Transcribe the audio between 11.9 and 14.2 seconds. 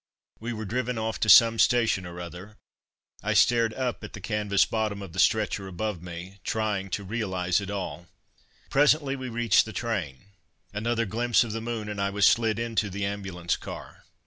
I was slid into the ambulance car....